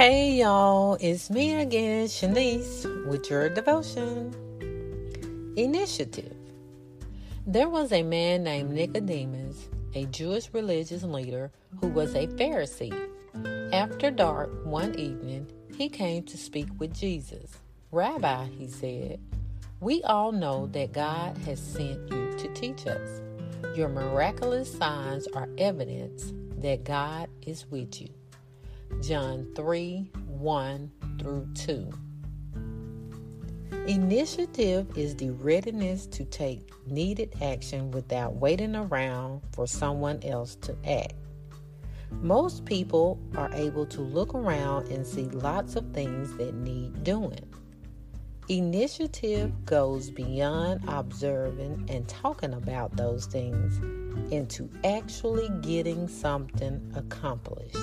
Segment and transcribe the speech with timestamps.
[0.00, 1.60] Hey y'all, it's me mm-hmm.
[1.60, 4.34] again, Shanese, with your devotion.
[5.58, 6.34] Initiative.
[7.46, 11.50] There was a man named Nicodemus, a Jewish religious leader
[11.82, 12.98] who was a Pharisee.
[13.74, 17.58] After dark one evening, he came to speak with Jesus.
[17.92, 19.20] Rabbi, he said,
[19.80, 23.20] we all know that God has sent you to teach us.
[23.76, 28.08] Your miraculous signs are evidence that God is with you.
[29.00, 31.90] John 3 1 through 2.
[33.86, 40.76] Initiative is the readiness to take needed action without waiting around for someone else to
[40.84, 41.14] act.
[42.10, 47.48] Most people are able to look around and see lots of things that need doing.
[48.48, 53.78] Initiative goes beyond observing and talking about those things
[54.32, 57.76] into actually getting something accomplished.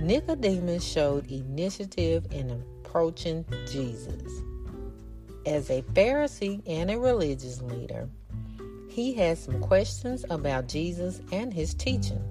[0.00, 4.42] Nicodemus showed initiative in approaching Jesus.
[5.44, 8.08] As a Pharisee and a religious leader,
[8.88, 12.22] he had some questions about Jesus and his teaching.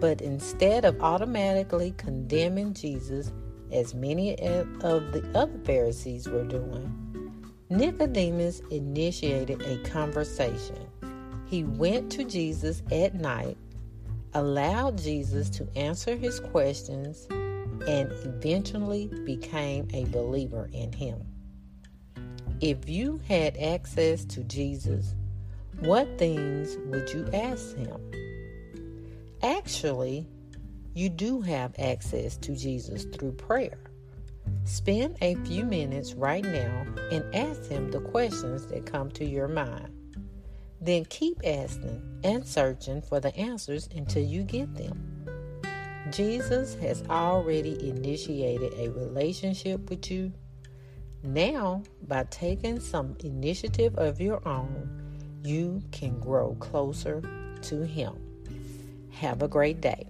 [0.00, 3.32] But instead of automatically condemning Jesus,
[3.70, 6.92] as many of the other Pharisees were doing,
[7.70, 10.86] Nicodemus initiated a conversation.
[11.46, 13.56] He went to Jesus at night,
[14.34, 21.20] allowed Jesus to answer his questions, and eventually became a believer in him.
[22.60, 25.14] If you had access to Jesus,
[25.80, 28.00] what things would you ask him?
[29.42, 30.26] Actually,
[30.94, 33.78] you do have access to Jesus through prayer.
[34.64, 39.48] Spend a few minutes right now and ask Him the questions that come to your
[39.48, 39.92] mind.
[40.82, 45.22] Then keep asking and searching for the answers until you get them.
[46.10, 50.32] Jesus has already initiated a relationship with you.
[51.22, 57.22] Now, by taking some initiative of your own, you can grow closer
[57.62, 58.14] to Him.
[59.12, 60.08] Have a great day.